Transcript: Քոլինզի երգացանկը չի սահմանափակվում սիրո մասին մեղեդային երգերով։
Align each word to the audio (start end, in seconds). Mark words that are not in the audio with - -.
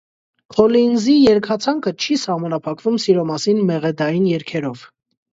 Քոլինզի 0.53 1.17
երգացանկը 1.23 1.91
չի 2.05 2.17
սահմանափակվում 2.21 2.97
սիրո 3.03 3.25
մասին 3.33 3.61
մեղեդային 3.73 4.25
երգերով։ 4.31 4.83